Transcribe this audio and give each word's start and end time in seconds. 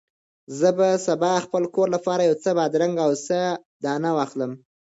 زه 0.59 0.69
به 0.77 0.87
سبا 1.07 1.31
د 1.39 1.43
خپل 1.45 1.63
کور 1.75 1.87
لپاره 1.95 2.21
یو 2.29 2.35
څه 2.43 2.49
بادرنګ 2.57 2.95
او 3.05 3.11
سیاه 3.25 3.59
دانه 3.83 4.09
واخلم. 4.17 4.51